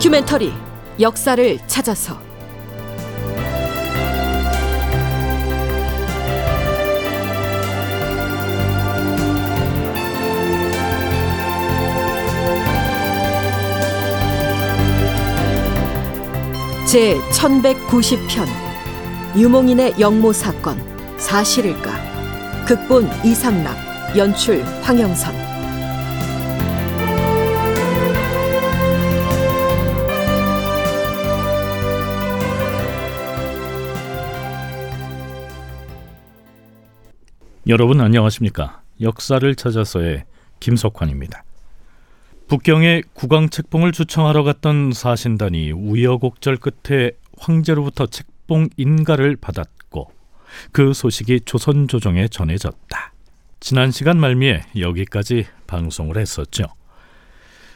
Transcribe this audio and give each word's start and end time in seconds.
다큐멘터리 0.00 0.50
역사를 0.98 1.58
찾아서. 1.66 2.18
제 16.86 17.18
1190편 17.34 18.46
유몽인의 19.36 19.96
영모 20.00 20.32
사건 20.32 20.78
사실일까? 21.18 22.64
극본 22.64 23.06
이상락 23.22 23.76
연출 24.16 24.64
황영선 24.80 25.49
여러분 37.70 38.00
안녕하십니까? 38.00 38.82
역사를 39.00 39.54
찾아서의 39.54 40.24
김석환입니다. 40.58 41.44
북경에 42.48 43.02
국왕 43.14 43.48
책봉을 43.48 43.92
주청하러 43.92 44.42
갔던 44.42 44.90
사신단이 44.90 45.70
우여곡절 45.70 46.56
끝에 46.56 47.12
황제로부터 47.38 48.06
책봉 48.06 48.70
인가를 48.76 49.36
받았고 49.36 50.10
그 50.72 50.92
소식이 50.92 51.42
조선 51.44 51.86
조정에 51.86 52.26
전해졌다. 52.26 53.12
지난 53.60 53.92
시간 53.92 54.18
말미에 54.18 54.62
여기까지 54.76 55.46
방송을 55.68 56.18
했었죠. 56.18 56.64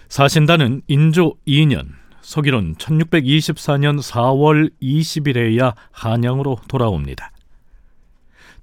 사신단은 0.08 0.82
인조 0.88 1.36
2년 1.46 1.90
서기론 2.20 2.74
1624년 2.74 4.02
4월 4.02 4.72
20일에야 4.82 5.74
한양으로 5.92 6.58
돌아옵니다. 6.66 7.30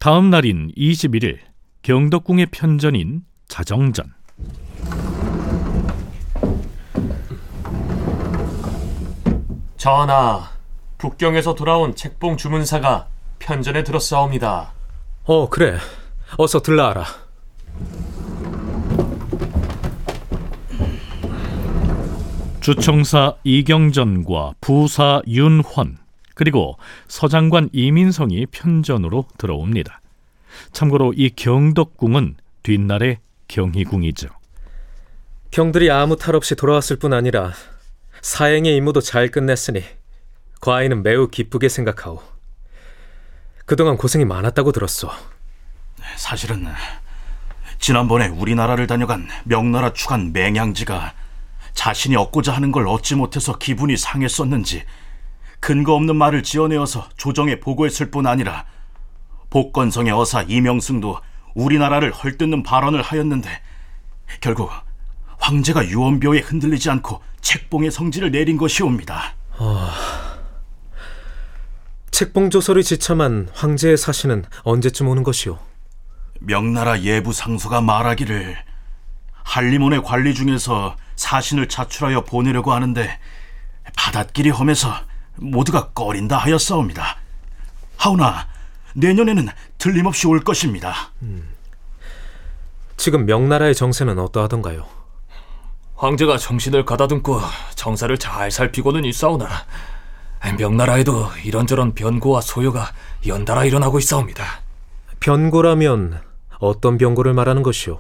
다음 0.02 0.32
날인 0.32 0.72
21일 0.76 1.38
경덕궁의 1.84 2.48
편전인 2.48 3.22
자정전 3.48 4.12
전하, 9.78 10.50
북경에서 10.98 11.54
돌아온 11.54 11.96
책봉 11.96 12.38
주문사가 12.38 13.10
편전에 13.38 13.84
들었사옵니다. 13.84 14.74
어, 15.26 15.50
그래. 15.50 15.78
어서 16.36 16.64
들라하라. 16.64 17.06
주청사 22.60 23.36
이경전과 23.44 24.56
부사 24.62 25.22
윤헌 25.28 26.01
그리고 26.34 26.78
서장관 27.08 27.70
이민성이 27.74 28.46
편전으로 28.46 29.26
들어옵니다. 29.38 30.02
참고로 30.72 31.14
이 31.16 31.30
경덕궁은 31.30 32.36
뒷날의 32.64 33.20
경희궁이죠. 33.48 34.30
경들이 35.52 35.92
아무 35.92 36.16
탈 36.16 36.36
없이 36.36 36.56
돌아왔을 36.56 36.98
뿐 36.98 37.14
아니라 37.14 37.54
사행의 38.22 38.76
임무도 38.78 39.02
잘 39.02 39.30
끝냈으니 39.30 39.84
과인은 40.62 41.04
매우 41.04 41.28
기쁘게 41.28 41.70
생각하오. 41.70 42.22
그동안 43.66 43.98
고생이 43.98 44.26
많았다고 44.26 44.72
들었소. 44.72 45.10
사실은 46.18 46.68
지난번에 47.80 48.28
우리나라를 48.28 48.88
다녀간 48.88 49.28
명나라 49.44 49.94
추간 49.94 50.34
맹양지가 50.34 51.14
자신이 51.74 52.16
얻고자 52.16 52.54
하는 52.54 52.72
걸 52.72 52.88
얻지 52.88 53.16
못해서 53.16 53.58
기분이 53.58 53.98
상했었는지 53.98 54.84
근거 55.62 55.94
없는 55.94 56.16
말을 56.18 56.44
지어내어서 56.44 57.08
조정에 57.16 57.60
보고했을 57.60 58.12
뿐 58.12 58.28
아니라 58.28 58.66
복건성의 59.52 60.12
어사 60.12 60.44
이명승도 60.44 61.20
우리나라를 61.54 62.12
헐뜯는 62.12 62.64
발언을 62.64 63.02
하였는데 63.02 63.50
결국 64.42 64.72
황제가 65.38 65.86
유언비어에 65.88 66.40
흔들리지 66.40 66.90
않고 66.90 67.22
책봉의 67.42 67.92
성질을 67.92 68.32
내린 68.32 68.58
것이옵니다. 68.58 69.34
어... 69.58 69.90
책봉 72.12 72.50
조서를 72.50 72.84
지참한 72.84 73.48
황제의 73.54 73.98
사신은 73.98 74.46
언제쯤 74.64 75.08
오는 75.08 75.24
것이오? 75.24 75.60
명나라 76.40 77.02
예부 77.02 77.34
상소가 77.34 77.82
말하기를 77.82 78.58
한림원의 79.44 80.04
관리 80.04 80.34
중에서 80.34 80.96
사신을 81.16 81.68
차출하여 81.68 82.22
보내려고 82.22 82.74
하는데 82.74 83.20
바닷길이 83.96 84.50
험해서 84.50 84.94
모두가 85.42 85.90
꺼린다 85.90 86.38
하였사옵니다. 86.38 87.18
하오나 87.98 88.48
내년에는 88.94 89.48
틀림없이 89.78 90.28
올 90.28 90.40
것입니다. 90.42 91.12
음. 91.22 91.50
지금 92.98 93.26
명나라의 93.26 93.74
정세는 93.74 94.20
어떠하던가요? 94.20 94.86
황제가 95.96 96.38
정신을 96.38 96.86
가다듬고 96.86 97.40
정사를 97.76 98.16
잘 98.18 98.52
살피고는 98.52 99.06
있사오나 99.06 99.48
명나라에도 100.58 101.30
이런저런 101.44 101.94
변고와 101.94 102.42
소요가 102.42 102.92
연달아 103.26 103.66
일어나고 103.66 104.00
있사옵니다. 104.00 104.62
변고라면 105.20 106.22
어떤 106.60 106.98
변고를 106.98 107.34
말하는 107.34 107.62
것이오? 107.64 108.00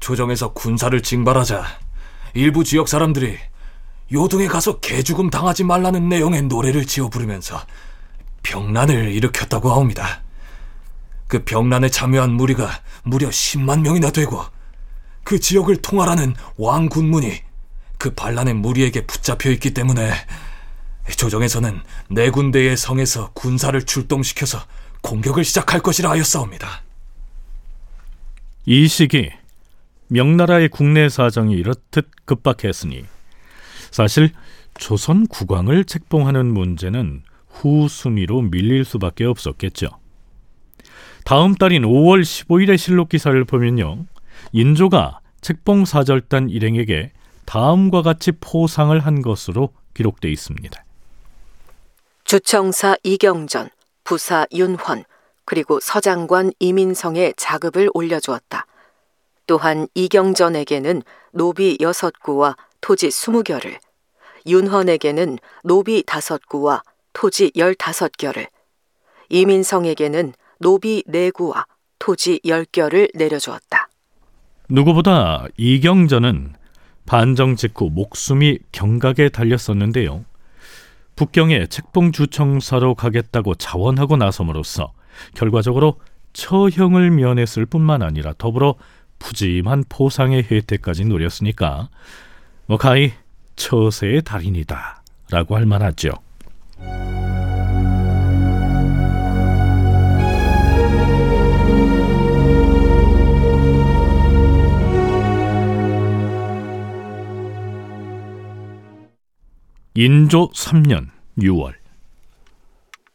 조정에서 0.00 0.52
군사를 0.52 1.02
징발하자 1.02 1.64
일부 2.34 2.64
지역 2.64 2.88
사람들이 2.88 3.38
요동에 4.12 4.46
가서 4.46 4.78
개죽음 4.80 5.30
당하지 5.30 5.64
말라는 5.64 6.08
내용의 6.08 6.42
노래를 6.42 6.86
지어 6.86 7.08
부르면서 7.08 7.60
병난을 8.42 9.12
일으켰다고 9.12 9.70
하옵니다. 9.70 10.22
그 11.26 11.44
병난에 11.44 11.88
참여한 11.88 12.32
무리가 12.32 12.70
무려 13.02 13.28
10만 13.28 13.80
명이나 13.80 14.10
되고 14.10 14.44
그 15.24 15.40
지역을 15.40 15.78
통할하는 15.78 16.34
왕 16.56 16.88
군문이 16.88 17.42
그 17.98 18.14
반란의 18.14 18.54
무리에게 18.54 19.06
붙잡혀 19.06 19.50
있기 19.50 19.74
때문에 19.74 20.12
조정에서는 21.16 21.80
네 22.10 22.30
군데의 22.30 22.76
성에서 22.76 23.30
군사를 23.32 23.80
출동시켜서 23.84 24.60
공격을 25.02 25.44
시작할 25.44 25.80
것이라 25.80 26.10
하였사옵니다. 26.10 26.82
이 28.66 28.86
시기 28.86 29.30
명나라의 30.08 30.68
국내 30.68 31.08
사정이 31.08 31.54
이렇듯 31.54 32.08
급박했으니 32.24 33.04
사실 33.96 34.30
조선 34.74 35.26
국왕을 35.26 35.86
책봉하는 35.86 36.52
문제는 36.52 37.22
후 37.48 37.88
순위로 37.88 38.42
밀릴 38.42 38.84
수밖에 38.84 39.24
없었겠죠. 39.24 39.88
다음 41.24 41.54
달인 41.54 41.80
5월 41.80 42.20
15일의 42.20 42.76
실록 42.76 43.08
기사를 43.08 43.42
보면요. 43.46 44.04
인조가 44.52 45.20
책봉사절단 45.40 46.50
일행에게 46.50 47.12
다음과 47.46 48.02
같이 48.02 48.32
포상을 48.32 49.00
한 49.00 49.22
것으로 49.22 49.70
기록돼 49.94 50.30
있습니다. 50.30 50.84
주청사 52.24 52.96
이경전, 53.02 53.70
부사 54.04 54.44
윤헌, 54.52 55.04
그리고 55.46 55.80
서장관 55.80 56.52
이민성의 56.58 57.32
자급을 57.38 57.88
올려주었다. 57.94 58.66
또한 59.46 59.88
이경전에게는 59.94 61.02
노비 61.32 61.78
6구와 61.78 62.56
토지 62.82 63.08
20결을, 63.08 63.85
윤헌에게는 64.46 65.38
노비 65.64 66.02
5구와 66.02 66.82
토지 67.12 67.50
15결을, 67.50 68.48
이민성에게는 69.28 70.32
노비 70.60 71.02
4구와 71.08 71.64
토지 71.98 72.40
10결을 72.44 73.10
내려주었다. 73.16 73.88
누구보다 74.68 75.46
이경전은 75.56 76.54
반정 77.06 77.56
직후 77.56 77.88
목숨이 77.90 78.58
경각에 78.72 79.28
달렸었는데요. 79.28 80.24
북경에 81.14 81.66
책봉 81.66 82.12
주청사로 82.12 82.94
가겠다고 82.94 83.54
자원하고 83.54 84.16
나섬으로써 84.16 84.92
결과적으로 85.34 85.98
처형을 86.34 87.10
면했을 87.10 87.64
뿐만 87.64 88.02
아니라 88.02 88.34
더불어 88.36 88.74
푸짐한 89.18 89.84
포상의 89.88 90.46
혜택까지 90.50 91.06
누렸으니까 91.06 91.88
뭐 92.66 92.76
가히 92.76 93.12
처세의 93.56 94.22
달인이다 94.22 95.02
라고 95.30 95.56
할 95.56 95.66
만하죠. 95.66 96.12
인조 109.98 110.50
3년 110.50 111.08
6월 111.38 111.72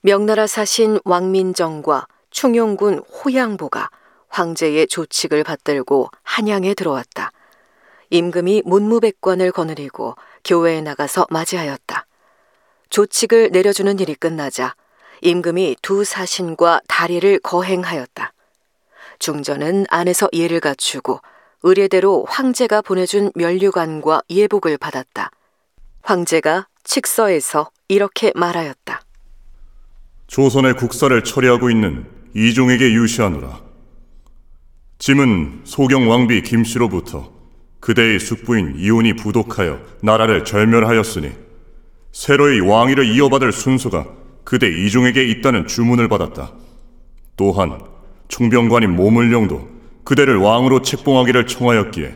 명나라 0.01 0.47
사신 0.47 0.97
왕민정과 1.05 2.07
충용군 2.31 2.99
호양보가 2.99 3.89
황제의 4.29 4.87
조칙을 4.87 5.43
받들고 5.43 6.09
한양에 6.23 6.73
들어왔다. 6.73 7.31
임금이 8.09 8.63
문무백관을 8.65 9.51
거느리고 9.51 10.15
교회에 10.43 10.81
나가서 10.81 11.27
맞이하였다. 11.29 12.05
조칙을 12.89 13.49
내려주는 13.51 13.99
일이 13.99 14.15
끝나자 14.15 14.75
임금이 15.21 15.77
두 15.81 16.03
사신과 16.03 16.81
다리를 16.87 17.39
거행하였다. 17.39 18.33
중전은 19.19 19.85
안에서 19.89 20.27
예를 20.33 20.59
갖추고 20.59 21.21
의례대로 21.63 22.25
황제가 22.27 22.81
보내준 22.81 23.31
면류관과 23.35 24.23
예복을 24.29 24.77
받았다. 24.77 25.29
황제가 26.01 26.67
칙서에서 26.83 27.69
이렇게 27.87 28.31
말하였다. 28.35 29.01
조선의 30.27 30.75
국사를 30.75 31.23
처리하고 31.23 31.69
있는 31.69 32.07
이종에게 32.35 32.93
유시하노라. 32.93 33.61
짐은 34.97 35.61
소경 35.65 36.09
왕비 36.09 36.41
김씨로부터 36.41 37.40
그대의 37.91 38.21
숙부인 38.21 38.75
이혼이 38.77 39.17
부독하여 39.17 39.81
나라를 40.01 40.45
절멸하였으니 40.45 41.29
새로이 42.13 42.61
왕위를 42.61 43.05
이어받을 43.05 43.51
순서가 43.51 44.07
그대 44.45 44.69
이종에게 44.69 45.25
있다는 45.25 45.67
주문을 45.67 46.07
받았다. 46.07 46.53
또한 47.35 47.81
총병관인 48.29 48.95
모물령도 48.95 49.67
그대를 50.05 50.37
왕으로 50.37 50.83
책봉하기를 50.83 51.47
청하였기에 51.47 52.15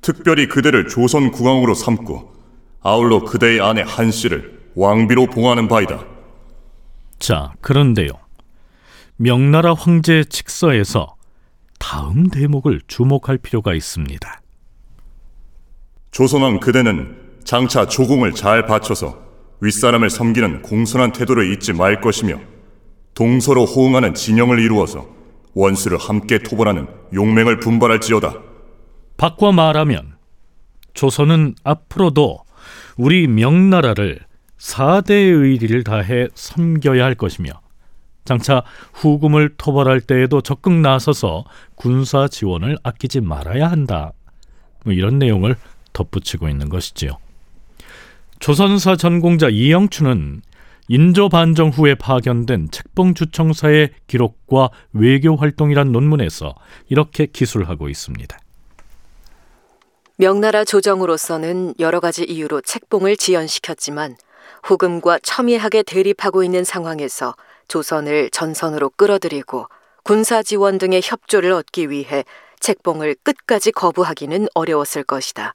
특별히 0.00 0.48
그대를 0.48 0.88
조선 0.88 1.30
국왕으로 1.30 1.74
삼고 1.74 2.32
아울러 2.80 3.22
그대의 3.22 3.60
아내 3.60 3.84
한씨를 3.86 4.70
왕비로 4.74 5.26
봉하는 5.26 5.68
바이다. 5.68 6.02
자, 7.18 7.52
그런데요. 7.60 8.08
명나라 9.16 9.74
황제 9.74 10.24
칙서에서 10.24 11.14
다음 11.78 12.28
대목을 12.28 12.80
주목할 12.86 13.36
필요가 13.36 13.74
있습니다. 13.74 14.40
조선왕 16.10 16.60
그대는 16.60 17.16
장차 17.44 17.86
조공을 17.86 18.32
잘 18.32 18.66
바쳐서 18.66 19.18
윗사람을 19.60 20.10
섬기는 20.10 20.62
공손한 20.62 21.12
태도를 21.12 21.52
잊지 21.52 21.72
말 21.72 22.00
것이며 22.00 22.38
동서로 23.14 23.64
호응하는 23.64 24.14
진영을 24.14 24.58
이루어서 24.58 25.06
원수를 25.54 25.98
함께 25.98 26.38
토벌하는 26.38 26.86
용맹을 27.12 27.60
분발할지어다. 27.60 28.34
바꿔 29.16 29.52
말하면 29.52 30.14
조선은 30.94 31.54
앞으로도 31.64 32.38
우리 32.96 33.26
명나라를 33.26 34.20
사대의 34.58 35.32
의리를 35.32 35.84
다해 35.84 36.28
섬겨야 36.34 37.04
할 37.04 37.14
것이며 37.14 37.52
장차 38.24 38.62
후금을 38.92 39.54
토벌할 39.56 40.00
때에도 40.00 40.40
적극 40.40 40.74
나서서 40.74 41.44
군사 41.74 42.28
지원을 42.28 42.78
아끼지 42.82 43.20
말아야 43.20 43.70
한다. 43.70 44.12
뭐 44.84 44.92
이런 44.92 45.18
내용을 45.18 45.56
덧붙이고 45.92 46.48
있는 46.48 46.68
것이지요. 46.68 47.18
조선사 48.38 48.96
전공자 48.96 49.48
이영춘은 49.48 50.42
인조 50.88 51.28
반정 51.28 51.68
후에 51.68 51.94
파견된 51.94 52.70
책봉 52.72 53.14
주청사의 53.14 53.90
기록과 54.08 54.70
외교 54.92 55.36
활동이란 55.36 55.92
논문에서 55.92 56.54
이렇게 56.88 57.26
기술하고 57.26 57.88
있습니다. 57.88 58.36
명나라 60.16 60.64
조정으로서는 60.64 61.74
여러 61.78 62.00
가지 62.00 62.24
이유로 62.24 62.60
책봉을 62.62 63.16
지연시켰지만 63.16 64.16
후금과 64.64 65.20
첨예하게 65.22 65.82
대립하고 65.84 66.42
있는 66.42 66.64
상황에서 66.64 67.34
조선을 67.68 68.30
전선으로 68.30 68.90
끌어들이고 68.90 69.66
군사 70.02 70.42
지원 70.42 70.78
등의 70.78 71.02
협조를 71.04 71.52
얻기 71.52 71.88
위해 71.90 72.24
책봉을 72.58 73.16
끝까지 73.22 73.70
거부하기는 73.72 74.48
어려웠을 74.54 75.04
것이다. 75.04 75.54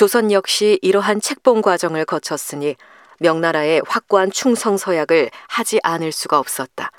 조선 0.00 0.32
역시 0.32 0.78
이러한 0.80 1.20
책봉 1.20 1.60
과정을 1.60 2.06
거쳤으니 2.06 2.74
명나라의 3.18 3.82
확고한 3.86 4.30
충성 4.30 4.78
서약을 4.78 5.30
하지 5.46 5.78
않을 5.82 6.10
수가 6.10 6.38
없었다. 6.38 6.90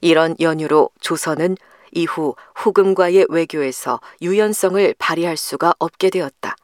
이런 0.00 0.34
연유로 0.40 0.88
조선은 1.02 1.58
이후 1.90 2.34
후금과의 2.54 3.26
외교에서 3.28 4.00
유연성을 4.22 4.94
발휘할 4.98 5.36
수가 5.36 5.74
없게 5.78 6.08
되었다. 6.08 6.56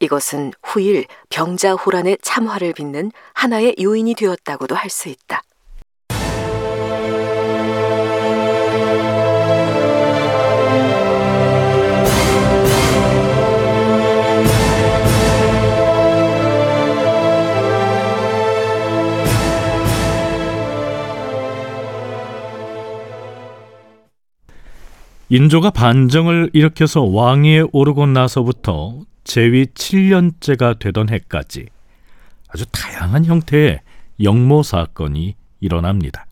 이것은 0.00 0.54
후일 0.62 1.04
병자호란의 1.28 2.16
참화를 2.22 2.72
빚는 2.72 3.12
하나의 3.34 3.76
요인이 3.78 4.14
되었다고도 4.14 4.74
할 4.74 4.88
수 4.88 5.10
있다. 5.10 5.42
인조가 25.34 25.70
반정을 25.70 26.50
일으켜서 26.52 27.02
왕위에 27.02 27.64
오르고 27.72 28.06
나서부터 28.06 29.00
재위 29.24 29.66
7년째가 29.66 30.78
되던 30.78 31.08
해까지 31.08 31.66
아주 32.46 32.64
다양한 32.66 33.24
형태의 33.24 33.80
영모 34.22 34.62
사건이 34.62 35.34
일어납니다. 35.58 36.26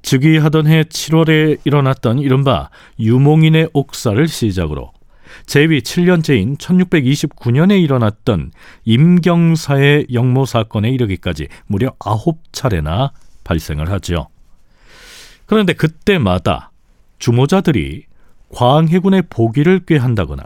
즉위하던 0.00 0.66
해 0.66 0.84
7월에 0.84 1.60
일어났던 1.64 2.20
이른바 2.20 2.70
유몽인의 2.98 3.68
옥사를 3.74 4.26
시작으로 4.26 4.92
재위 5.44 5.82
7년째인 5.82 6.56
1629년에 6.56 7.82
일어났던 7.82 8.52
임경사의 8.86 10.06
영모 10.10 10.46
사건에 10.46 10.88
이르기까지 10.88 11.48
무려 11.66 11.90
9차례나 11.98 13.10
발생을 13.44 13.90
하죠. 13.90 14.28
그런데 15.44 15.74
그때마다 15.74 16.69
주모자들이 17.20 18.04
광해군의 18.52 19.24
보기를 19.30 19.80
꾀한다거나 19.86 20.42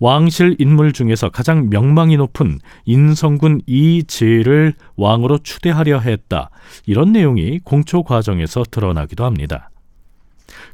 왕실 0.00 0.56
인물 0.58 0.92
중에서 0.92 1.28
가장 1.28 1.68
명망이 1.68 2.16
높은 2.16 2.58
인성군 2.86 3.60
이지를 3.66 4.74
왕으로 4.96 5.38
추대하려 5.38 6.00
했다. 6.00 6.50
이런 6.86 7.12
내용이 7.12 7.60
공초 7.60 8.02
과정에서 8.02 8.64
드러나기도 8.70 9.24
합니다. 9.24 9.70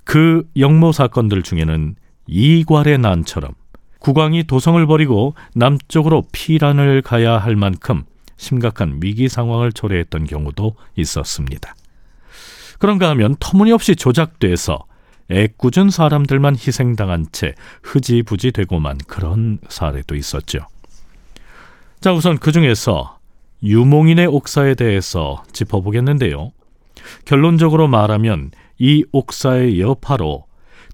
그 0.05 0.49
영모 0.57 0.93
사건들 0.93 1.43
중에는 1.43 1.97
이괄의 2.27 2.99
난처럼 2.99 3.53
국왕이 3.99 4.45
도성을 4.45 4.85
버리고 4.87 5.35
남쪽으로 5.55 6.25
피란을 6.33 7.03
가야 7.03 7.39
할 7.39 7.55
만큼 7.57 8.05
심각한 8.37 8.99
위기 9.03 9.29
상황을 9.29 9.73
초래했던 9.73 10.25
경우도 10.25 10.75
있었습니다. 10.97 11.75
그런가 12.79 13.11
하면 13.11 13.37
터무니없이 13.39 13.95
조작돼서 13.95 14.85
애꿎은 15.31 15.91
사람들만 15.91 16.57
희생당한 16.57 17.27
채 17.33 17.55
흐지부지 17.83 18.53
되고만 18.53 18.99
그런 19.07 19.59
사례도 19.69 20.15
있었죠. 20.15 20.61
자, 22.01 22.13
우선 22.13 22.39
그 22.39 22.53
중에서 22.53 23.19
유몽인의 23.63 24.27
옥사에 24.27 24.75
대해서 24.75 25.43
짚어보겠는데요. 25.53 26.53
결론적으로 27.25 27.89
말하면 27.89 28.51
이 28.79 29.05
옥사의 29.13 29.81
여파로 29.81 30.47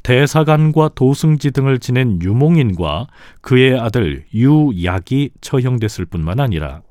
대사관과 0.02 0.90
도승지 0.94 1.50
등을 1.50 1.78
지낸 1.78 2.20
유몽인과 2.22 3.08
그의 3.40 3.78
아들 3.78 4.24
유약이 4.32 5.30
처형됐을 5.40 6.04
뿐만 6.06 6.40
아니라 6.40 6.82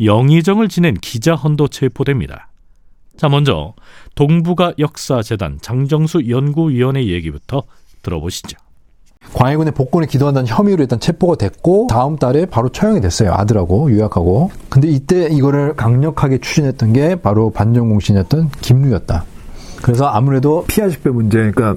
영의정을 0.00 0.68
지낸 0.68 0.94
기자헌도 0.94 1.68
체포됩니다. 1.68 2.50
자, 3.16 3.28
먼저 3.28 3.74
동북아 4.14 4.72
역사재단 4.78 5.58
장정수 5.60 6.28
연구위원의 6.28 7.10
얘기부터 7.10 7.62
들어보시죠. 8.02 8.56
광해군의 9.34 9.72
복권을 9.72 10.06
기도한다는 10.06 10.46
혐의로 10.46 10.82
일단 10.82 11.00
체포가 11.00 11.36
됐고 11.36 11.88
다음 11.90 12.16
달에 12.16 12.46
바로 12.46 12.68
처형이 12.68 13.00
됐어요. 13.00 13.32
아들하고 13.32 13.90
유약하고. 13.90 14.50
근데 14.68 14.88
이때 14.88 15.26
이거를 15.26 15.74
강력하게 15.74 16.38
추진했던 16.38 16.92
게 16.92 17.16
바로 17.16 17.50
반정공신이었던 17.50 18.50
김루였다. 18.60 19.24
그래서 19.82 20.06
아무래도 20.06 20.64
피아식배 20.68 21.10
문제 21.10 21.38
그러니까 21.50 21.74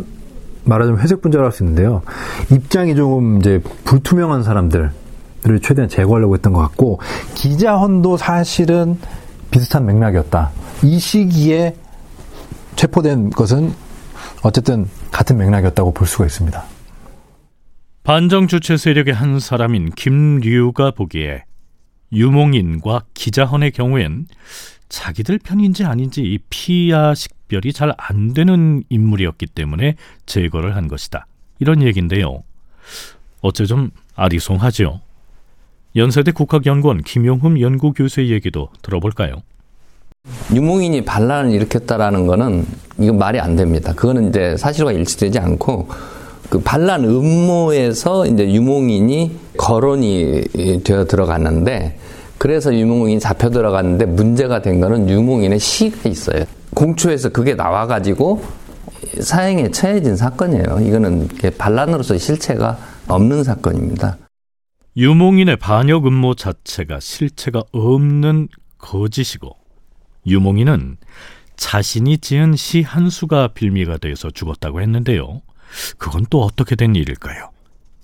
말하자면 0.66 1.02
회색 1.02 1.22
분자를 1.22 1.46
할 1.46 1.52
수 1.52 1.64
있는데요. 1.64 2.04
입장이 2.52 2.96
조금 2.96 3.40
이제 3.40 3.60
불투명한 3.86 4.44
사람들을 4.44 4.92
최대한 5.64 5.90
제거하려고 5.90 6.36
했던 6.36 6.54
것 6.54 6.60
같고 6.62 7.00
기자헌도 7.34 8.18
사실은 8.18 9.00
비슷한 9.52 9.86
맥락이었다 9.86 10.52
이 10.84 11.00
시기에 11.00 11.76
체포된 12.76 13.32
것은 13.32 13.74
어쨌든 14.44 14.88
같은 15.12 15.38
맥락이었다고 15.38 15.94
볼 15.94 16.08
수가 16.08 16.26
있습니다. 16.26 16.64
반정 18.04 18.48
주체 18.48 18.78
세력의 18.78 19.14
한 19.14 19.40
사람인 19.40 19.92
김류가 19.92 20.92
보기에 20.92 21.44
유몽인과 22.12 23.04
기자헌의 23.14 23.72
경우엔 23.72 24.28
자기들 24.88 25.40
편인지 25.40 25.84
아닌지 25.84 26.40
피야 26.50 27.14
식별이 27.14 27.74
잘 27.74 27.94
안 27.98 28.34
되는 28.34 28.84
인물이었기 28.90 29.48
때문에 29.48 29.96
제거를 30.26 30.76
한 30.76 30.88
것이다. 30.88 31.28
이런 31.60 31.84
얘기인데요. 31.84 32.44
어째 33.42 33.66
좀 33.66 33.92
아리송하죠. 34.16 35.02
연세대 35.96 36.32
국학연구원 36.32 37.02
김용흠 37.02 37.60
연구교수의 37.60 38.30
얘기도 38.32 38.70
들어볼까요? 38.82 39.34
유목인이 40.54 41.04
반란을 41.06 41.52
일으켰다라는 41.52 42.28
거는 42.28 42.66
이건 43.00 43.18
말이 43.18 43.40
안 43.40 43.56
됩니다. 43.56 43.94
그거는 43.94 44.30
이제 44.30 44.56
사실과 44.58 44.92
일치되지 44.92 45.40
않고 45.40 45.88
그 46.50 46.60
반란 46.60 47.06
음모에서 47.06 48.28
이제 48.28 48.52
유목인이 48.52 49.40
거론이 49.58 50.82
되어 50.84 51.06
들어갔는데 51.06 51.98
그래서 52.38 52.74
유목인이 52.74 53.20
잡혀 53.20 53.50
들어갔는데 53.50 54.06
문제가 54.06 54.62
된 54.62 54.80
거는 54.80 55.10
유목인의 55.10 55.60
시가 55.60 56.10
있어요. 56.10 56.46
공초에서 56.76 57.30
그게 57.30 57.56
나와가지고 57.56 58.44
사형에 59.22 59.72
처해진 59.72 60.16
사건이에요. 60.16 60.80
이거는 60.82 61.30
반란으로서 61.58 62.18
실체가 62.18 62.78
없는 63.08 63.44
사건입니다. 63.44 64.18
유목인의 65.00 65.56
반역 65.56 66.08
음모 66.08 66.36
자체가 66.36 67.00
실체가 67.00 67.64
없는 67.72 68.50
거짓이고 68.78 69.56
유목인은 70.28 70.98
자신이 71.56 72.18
지은 72.18 72.58
시 72.58 72.82
한 72.82 73.10
수가 73.10 73.48
빌미가 73.54 73.98
돼서 74.00 74.30
죽었다고 74.30 74.82
했는데요. 74.82 75.42
그건 75.98 76.26
또 76.30 76.44
어떻게 76.44 76.76
된 76.76 76.98
일일까요? 76.98 77.50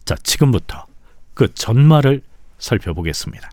자, 0.06 0.16
지금부터 0.24 0.86
그 1.34 1.54
전말을 1.54 2.22
살펴보겠습니다. 2.60 3.50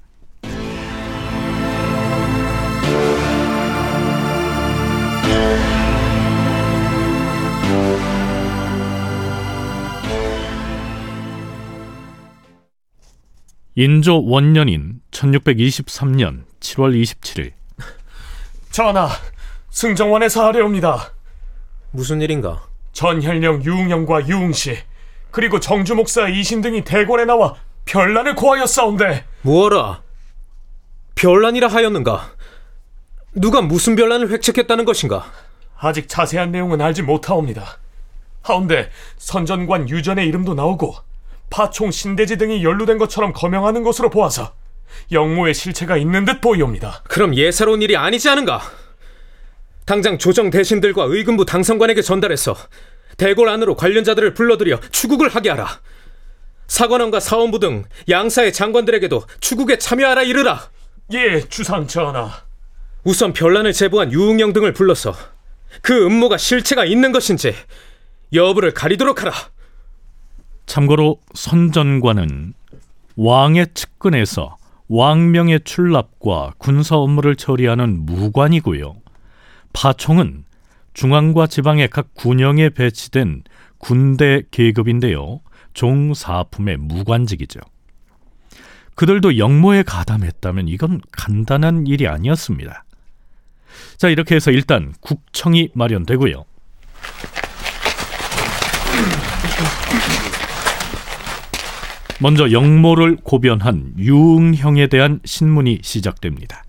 인조 13.74 14.26
원년인 14.26 15.00
1623년 15.10 16.44
7월 16.60 17.00
27일 17.00 17.52
전하, 18.70 19.08
승정원에서 19.70 20.46
하려옵니다. 20.46 21.12
무슨 21.90 22.20
일인가? 22.20 22.66
전현령 22.92 23.64
유웅영과 23.64 24.28
유웅씨 24.28 24.76
그리고 25.30 25.58
정주 25.60 25.94
목사 25.94 26.28
이신 26.28 26.60
등이 26.60 26.84
대궐에 26.84 27.24
나와 27.24 27.54
별난을 27.86 28.34
고하였사온데 28.34 29.24
무어라? 29.42 30.02
별난이라 31.14 31.68
하였는가? 31.68 32.32
누가 33.34 33.62
무슨 33.62 33.96
별난을 33.96 34.30
획책했다는 34.30 34.84
것인가? 34.84 35.32
아직 35.78 36.08
자세한 36.08 36.52
내용은 36.52 36.80
알지 36.80 37.02
못하옵니다. 37.02 37.78
하운데 38.42 38.90
선전관 39.16 39.88
유전의 39.88 40.26
이름도 40.28 40.54
나오고 40.54 40.94
파총 41.52 41.90
신대지 41.90 42.38
등이 42.38 42.64
연루된 42.64 42.96
것처럼 42.96 43.34
거명하는 43.34 43.82
것으로 43.82 44.08
보아서 44.08 44.54
영모의 45.12 45.52
실체가 45.52 45.98
있는 45.98 46.24
듯 46.24 46.40
보이옵니다. 46.40 47.02
그럼 47.08 47.36
예사로운 47.36 47.82
일이 47.82 47.94
아니지 47.94 48.28
않은가? 48.30 48.62
당장 49.84 50.16
조정 50.16 50.48
대신들과 50.48 51.04
의금부 51.04 51.44
당선관에게 51.44 52.00
전달해서 52.00 52.56
대궐 53.18 53.48
안으로 53.50 53.76
관련자들을 53.76 54.32
불러들여 54.32 54.80
추국을 54.90 55.28
하게 55.28 55.50
하라. 55.50 55.80
사관원과 56.68 57.20
사원부 57.20 57.58
등 57.58 57.84
양사의 58.08 58.54
장관들에게도 58.54 59.24
추국에 59.40 59.76
참여하라 59.76 60.22
이르라. 60.22 60.70
예, 61.12 61.40
주상 61.50 61.86
전하. 61.86 62.30
우선 63.04 63.34
별난을 63.34 63.74
제보한 63.74 64.10
유응영 64.10 64.54
등을 64.54 64.72
불러서 64.72 65.14
그 65.82 66.06
음모가 66.06 66.38
실체가 66.38 66.86
있는 66.86 67.12
것인지 67.12 67.54
여부를 68.32 68.72
가리도록 68.72 69.20
하라. 69.20 69.34
참고로 70.72 71.20
선전관은 71.34 72.54
왕의 73.16 73.66
측근에서 73.74 74.56
왕명의 74.88 75.60
출납과 75.64 76.54
군사 76.56 76.96
업무를 76.96 77.36
처리하는 77.36 78.06
무관이고요. 78.06 78.96
파총은 79.74 80.44
중앙과 80.94 81.46
지방의 81.46 81.88
각 81.88 82.14
군영에 82.14 82.70
배치된 82.70 83.42
군대 83.76 84.44
계급인데요. 84.50 85.42
종사품의 85.74 86.78
무관직이죠. 86.78 87.60
그들도 88.94 89.36
영모에 89.36 89.82
가담했다면 89.82 90.68
이건 90.68 91.02
간단한 91.12 91.86
일이 91.86 92.08
아니었습니다. 92.08 92.84
자, 93.98 94.08
이렇게 94.08 94.36
해서 94.36 94.50
일단 94.50 94.94
국청이 95.02 95.68
마련되고요. 95.74 96.46
먼저 102.22 102.52
영모를 102.52 103.16
고변한 103.16 103.94
유응형에 103.98 104.86
대한 104.86 105.18
신문이 105.24 105.80
시작됩니다. 105.82 106.64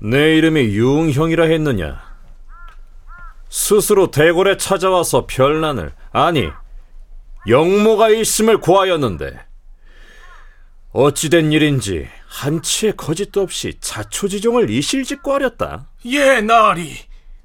내 0.00 0.36
이름이 0.36 0.60
유응형이라 0.60 1.44
했느냐? 1.44 2.02
스스로 3.48 4.10
대궐에 4.10 4.56
찾아와서 4.56 5.26
별난을 5.28 5.92
아니 6.10 6.48
영모가 7.46 8.08
있음을 8.10 8.58
고하였는데 8.58 9.38
어찌된 10.90 11.52
일인지 11.52 12.08
한치의 12.26 12.96
거짓도 12.96 13.42
없이 13.42 13.74
자초지종을 13.78 14.68
이실짓고 14.68 15.32
하렸다. 15.32 15.90
예, 16.06 16.40
나리. 16.40 16.96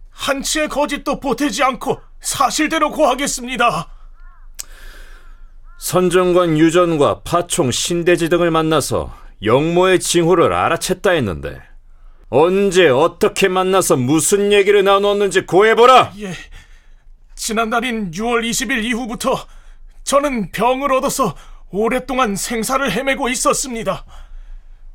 한치의 0.09 0.69
거짓도 0.69 1.19
보태지 1.19 1.61
않고 1.61 2.01
사실대로 2.19 2.89
고하겠습니다. 2.89 4.02
선정관 5.93 6.57
유전과 6.57 7.21
파총 7.21 7.69
신대지 7.69 8.27
등을 8.29 8.49
만나서 8.49 9.15
영모의 9.43 9.99
징후를 9.99 10.49
알아챘다 10.49 11.13
했는데 11.13 11.61
언제 12.29 12.89
어떻게 12.89 13.47
만나서 13.47 13.97
무슨 13.97 14.51
얘기를 14.51 14.83
나누었는지 14.83 15.41
고해보라. 15.41 16.13
예. 16.17 16.33
지난달인 17.35 18.09
6월 18.09 18.41
20일 18.41 18.83
이후부터 18.85 19.37
저는 20.03 20.51
병을 20.51 20.91
얻어서 20.91 21.35
오랫동안 21.69 22.35
생사를 22.35 22.91
헤매고 22.91 23.29
있었습니다. 23.29 24.03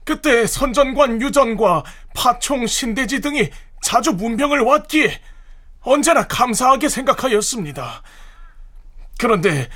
그때 0.02 0.49
선전관 0.49 1.23
유전과 1.23 1.85
파총 2.17 2.67
신대지 2.67 3.21
등이 3.21 3.50
자주 3.83 4.11
문병을 4.11 4.62
왔기에 4.62 5.21
언제나 5.83 6.26
감사하게 6.26 6.88
생각하였습니다. 6.88 8.02
그런데 9.21 9.69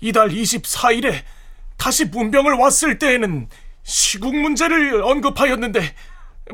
이달 0.00 0.28
24일에 0.28 1.22
다시 1.76 2.04
문병을 2.06 2.54
왔을 2.54 2.98
때에는 2.98 3.48
시국 3.82 4.34
문제를 4.36 5.02
언급하였는데 5.02 5.94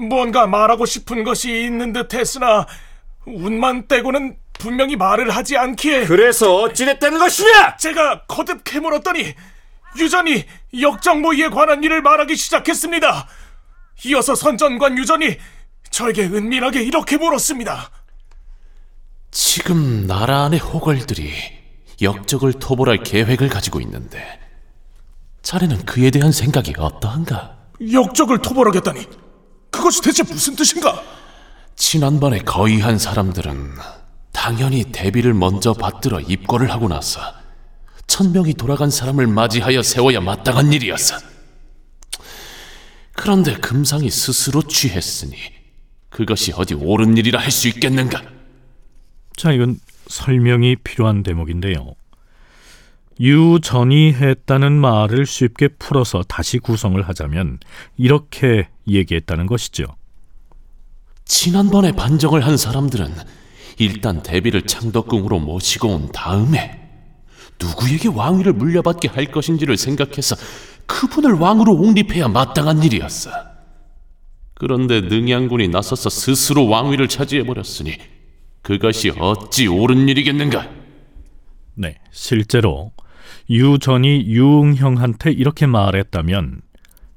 뭔가 0.09 0.47
말하고 0.47 0.87
싶은 0.87 1.25
것이 1.25 1.65
있는 1.65 1.93
듯 1.93 2.15
했으나 2.15 2.67
운만 3.27 3.89
떼고는 3.89 4.37
분명히 4.55 4.97
말을 4.97 5.31
하지 5.31 5.57
않기에 5.57 6.07
그래서 6.07 6.63
어찌됐다는 6.63 7.19
것이냐? 7.19 7.77
제가 7.77 8.27
거듭 8.27 8.63
캐물었더니 8.65 9.35
유전이 9.99 10.45
역정모의에 10.81 11.49
관한 11.49 11.83
일을 11.83 12.03
말하기 12.03 12.37
시작했습니다. 12.37 13.29
이어서 14.07 14.35
선전관 14.35 14.99
유전이 14.99 15.37
저에게 15.91 16.25
은밀하게 16.25 16.83
이렇게 16.83 17.17
물었습니다. 17.17 17.91
지금 19.31 20.07
나라 20.07 20.45
안의 20.45 20.61
호걸들이 20.61 21.62
역적을 22.01 22.55
토벌할 22.55 23.03
계획을 23.03 23.49
가지고 23.49 23.81
있는데 23.81 24.41
자네는 25.43 25.85
그에 25.85 26.11
대한 26.11 26.33
생각이 26.33 26.75
어떠한가? 26.79 27.57
역적을 27.93 28.41
토벌하겠다니 28.43 29.07
그것이 29.71 30.03
대체 30.03 30.23
무슨 30.23 30.55
뜻인가? 30.57 31.03
지난번에 31.77 32.39
거의한 32.39 32.99
사람들은 32.99 33.73
당연히 34.33 34.85
대비를 34.85 35.35
먼저 35.35 35.73
받들어 35.73 36.21
입건을 36.21 36.71
하고 36.71 36.89
나서 36.89 37.21
천명이 38.07 38.55
돌아간 38.55 38.91
사람을 38.91 39.27
맞이하여 39.27 39.83
세워야 39.83 40.21
마땅한 40.21 40.73
일이었어. 40.73 41.17
그런데 43.15 43.55
금상이 43.55 44.11
스스로 44.11 44.63
취했으니 44.63 45.37
그것이 46.11 46.53
어디 46.55 46.75
옳은 46.75 47.17
일이라 47.17 47.41
할 47.41 47.51
수 47.51 47.69
있겠는가? 47.69 48.23
자, 49.37 49.53
이건 49.53 49.79
설명이 50.13 50.77
필요한 50.85 51.23
대목인데요. 51.23 51.95
유전이 53.19 54.13
했다는 54.13 54.73
말을 54.73 55.25
쉽게 55.25 55.69
풀어서 55.79 56.23
다시 56.23 56.59
구성을 56.59 57.01
하자면 57.09 57.59
이렇게 57.97 58.69
얘기했다는 58.87 59.47
것이죠. 59.47 59.87
지난번에 61.25 61.93
반정을 61.93 62.45
한 62.45 62.59
사람들은 62.59 63.15
일단 63.79 64.23
대비를 64.23 64.63
창덕궁으로 64.63 65.41
모시고 65.41 65.89
온 65.89 66.13
다음에 66.13 66.79
누구에게 67.59 68.09
왕위를 68.09 68.53
물려받게 68.53 69.09
할 69.09 69.27
것인지를 69.27 69.79
생각해서 69.79 70.37
그분을 70.87 71.35
왕으로 71.35 71.73
옹립해야 71.73 72.29
마땅한 72.29 72.83
일이었어. 72.83 73.31
그런데 74.55 75.01
능양군이 75.01 75.69
나서서 75.69 76.11
스스로 76.11 76.69
왕위를 76.69 77.09
차지해버렸으니 77.09 77.97
그것이 78.63 79.11
어찌 79.19 79.67
옳은 79.67 80.09
일이겠는가? 80.09 80.71
네, 81.75 81.97
실제로 82.11 82.93
유전이 83.51 84.27
유응형한테 84.27 85.33
이렇게 85.33 85.67
말했다면 85.67 86.63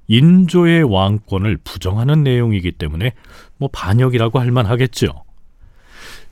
인조의 0.08 0.84
왕권을 0.84 1.58
부정하는 1.64 2.24
내용이기 2.24 2.74
때문에 2.74 3.14
뭐 3.58 3.70
반역이라고 3.72 4.40
할 4.40 4.52
만하겠죠. 4.52 5.24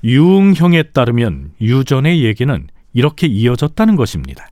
유응형에 0.04 0.84
따르면 0.94 1.54
유전의 1.62 2.24
얘기는 2.24 2.68
이렇게 2.94 3.28
이어졌다는 3.28 3.96
것입니다. 3.96 4.48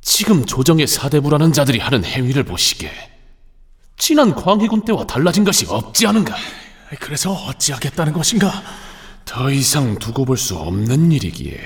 지금 0.00 0.44
조정의 0.44 0.86
사대부라는 0.86 1.52
자들이 1.52 1.78
하는 1.78 2.04
행위를 2.04 2.42
보시게 2.42 2.90
지난 3.96 4.34
광해군 4.34 4.84
때와 4.84 5.06
달라진 5.06 5.44
것이 5.44 5.64
없지 5.68 6.06
않은가? 6.06 6.34
그래서 7.00 7.32
어찌하겠다는 7.32 8.12
것인가? 8.12 8.50
더 9.24 9.50
이상 9.50 9.98
두고 9.98 10.24
볼 10.24 10.36
수 10.36 10.56
없는 10.56 11.12
일이기에 11.12 11.58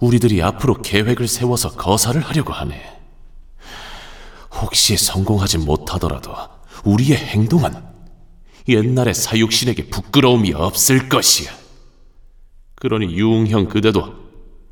우리들이 0.00 0.42
앞으로 0.42 0.82
계획을 0.82 1.28
세워서 1.28 1.72
거사를 1.76 2.20
하려고 2.20 2.52
하네. 2.52 2.98
혹시 4.60 4.96
성공하지 4.96 5.58
못하더라도 5.58 6.34
우리의 6.84 7.16
행동은 7.16 7.72
옛날의 8.68 9.14
사육신에게 9.14 9.88
부끄러움이 9.90 10.52
없을 10.54 11.08
것이야. 11.08 11.50
그러니 12.76 13.14
유웅형 13.14 13.68
그대도 13.68 14.14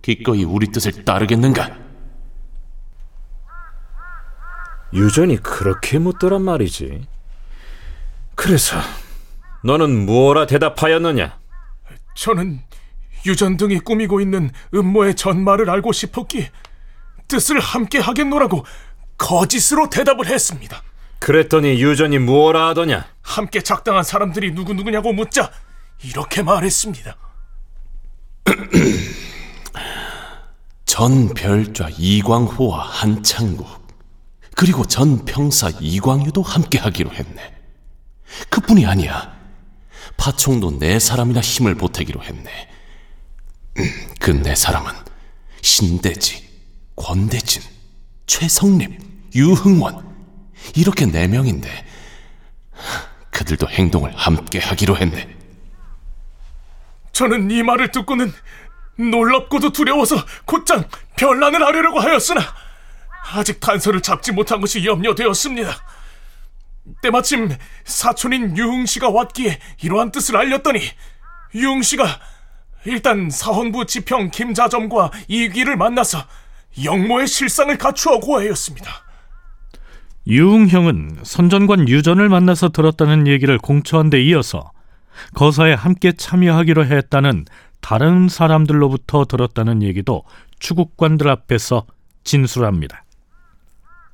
기꺼이 0.03 0.45
우리 0.45 0.67
뜻을 0.73 1.05
따르겠는가? 1.05 1.79
유전이 4.93 5.37
그렇게 5.39 5.99
묻더란 5.99 6.43
말이지. 6.43 7.07
그래서 8.35 8.77
너는 9.63 10.07
무엇라 10.07 10.47
대답하였느냐? 10.47 11.39
저는 12.15 12.61
유전 13.27 13.57
등이 13.57 13.81
꾸미고 13.81 14.21
있는 14.21 14.51
음모의 14.75 15.15
전말을 15.17 15.69
알고 15.69 15.93
싶었기에 15.93 16.51
뜻을 17.29 17.61
함께 17.61 17.99
하겠노라고 17.99 18.65
거짓으로 19.19 19.91
대답을 19.91 20.27
했습니다. 20.27 20.83
그랬더니 21.19 21.83
유전이 21.83 22.19
무엇라 22.19 22.69
하더냐? 22.69 23.07
함께 23.23 23.61
작당한 23.61 24.03
사람들이 24.03 24.53
누구누구냐고 24.53 25.13
묻자 25.13 25.51
이렇게 26.03 26.43
말했습니다. 26.43 27.17
전 30.87 31.29
별좌 31.35 31.89
이광호와 31.97 32.85
한창국 32.85 33.69
그리고 34.57 34.85
전 34.87 35.25
평사 35.25 35.71
이광유도 35.81 36.43
함께 36.43 36.79
하기로 36.79 37.13
했네. 37.13 37.55
그뿐이 38.49 38.87
아니야. 38.87 39.40
파총도 40.21 40.79
네 40.79 40.99
사람이나 40.99 41.41
힘을 41.41 41.75
보태기로 41.77 42.23
했네. 42.23 42.69
그네 44.21 44.55
사람은 44.55 44.93
신대지, 45.63 46.47
권대진, 46.95 47.63
최성립, 48.27 49.01
유흥원 49.35 50.07
이렇게 50.77 51.07
네 51.07 51.27
명인데 51.27 51.87
그들도 53.31 53.67
행동을 53.71 54.15
함께 54.15 54.59
하기로 54.59 54.99
했네. 54.99 55.37
저는 57.13 57.51
이 57.51 57.63
말을 57.63 57.91
듣고는 57.91 58.31
놀랍고도 58.99 59.73
두려워서 59.73 60.17
곧장 60.45 60.87
변란을 61.17 61.65
하려고 61.65 61.99
하였으나 61.99 62.43
아직 63.33 63.59
단서를 63.59 64.03
잡지 64.03 64.33
못한 64.33 64.61
것이 64.61 64.85
염려되었습니다. 64.85 66.00
때마침 67.03 67.51
사촌인 67.85 68.57
유흥 68.57 68.87
씨가 68.87 69.11
왔기에 69.11 69.59
이러한 69.83 70.13
뜻을 70.13 70.37
알렸더니 70.37 70.81
유흥 71.55 71.83
씨가 71.83 72.07
일단 72.87 73.31
사헌부 73.31 73.87
지평 73.87 74.31
김자점과 74.31 75.11
이귀를 75.29 75.77
만나서 75.77 76.19
영모의 76.83 77.27
실상을 77.27 77.77
갖추어 77.77 78.21
고하였습니다. 78.21 78.91
유흥형은 80.27 81.21
선전관 81.23 81.89
유전을 81.89 82.29
만나서 82.29 82.69
들었다는 82.69 83.27
얘기를 83.27 83.59
공초한 83.59 84.11
데 84.11 84.23
이어서 84.23 84.71
거사에 85.35 85.75
함께 85.75 86.13
참여하기로 86.13 86.87
했다는 86.87 87.47
다른 87.81 88.29
사람들로부터 88.29 89.25
들었다는 89.25 89.83
얘기도 89.83 90.23
추국관들 90.59 91.29
앞에서 91.29 91.87
진술합니다. 92.25 93.05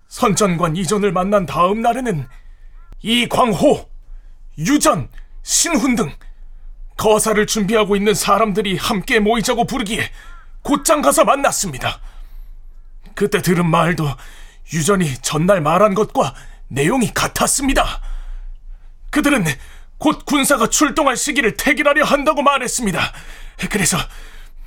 선전관 0.09 0.77
이전을 0.77 1.13
만난 1.13 1.45
다음 1.47 1.83
날에는 1.83 2.27
이광호, 3.03 3.89
유전, 4.59 5.09
신훈 5.43 5.97
등 5.97 6.13
거사를 6.97 7.47
준비하고 7.47 7.97
있는 7.97 8.15
사람들이 8.15 8.77
함께 8.77 9.21
모이자고 9.21 9.65
부르기에 9.67 10.11
곧장 10.63 11.03
가서 11.03 11.25
만났습니다. 11.25 12.01
그때 13.15 13.43
들은 13.43 13.67
말도 13.69 14.09
유전이 14.73 15.19
전날 15.23 15.61
말한 15.61 15.95
것과 15.95 16.35
내용이 16.69 17.13
같았습니다. 17.13 18.01
그들은 19.11 19.45
곧 19.99 20.25
군사가 20.27 20.69
출동할 20.69 21.17
시기를 21.17 21.57
택일하려 21.57 22.05
한다고 22.05 22.43
말했습니다. 22.43 23.01
그래서 23.71 23.97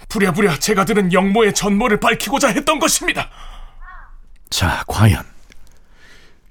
부랴부랴 0.07 0.57
제가 0.57 0.85
들은 0.85 1.13
영모의 1.13 1.53
전모를 1.53 1.99
밝히고자 1.99 2.47
했던 2.49 2.79
것입니다. 2.79 3.29
자, 4.49 4.83
과연 4.87 5.23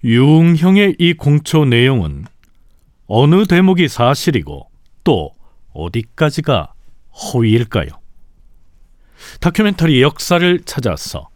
유흥형의 0.05 0.97
이 0.99 1.15
공초 1.15 1.65
내용은 1.65 2.25
어느 3.07 3.47
대목이 3.47 3.89
사실이고 3.89 4.71
또 5.03 5.35
어디까지가 5.73 6.73
허위일까요? 7.11 7.89
다큐멘터리 9.41 10.03
역사를 10.03 10.61
찾아서 10.65 11.29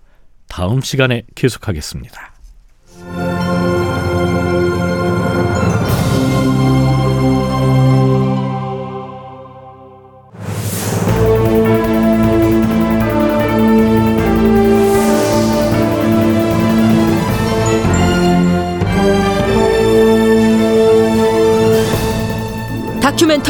다음 0.48 0.81
시간에 0.81 1.22
계속하겠습니다. 1.35 2.32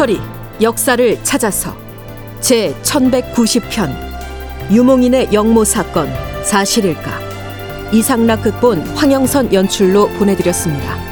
다큐멘터리 0.03 0.21
역사를 0.61 1.25
찾아서 1.25 1.77
제 2.41 2.75
1190편 2.83 4.73
유몽인의 4.73 5.33
영모 5.33 5.65
사건 5.65 6.09
사실일까 6.45 7.21
이상락 7.93 8.43
극본 8.43 8.81
황영선 8.97 9.53
연출로 9.53 10.09
보내드렸습니다. 10.11 11.12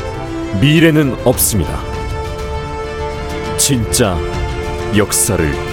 미래는 0.59 1.15
없습니다. 1.25 1.81
진짜 3.57 4.17
역사를 4.97 5.70